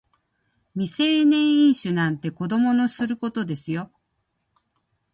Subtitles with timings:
[0.73, 3.91] 未成年飲酒なんて子供のすることですよ